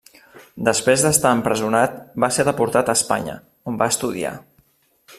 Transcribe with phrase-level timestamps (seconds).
[0.67, 3.39] Després d'estar empresonat va ser deportat a Espanya,
[3.73, 4.37] on va estudiar.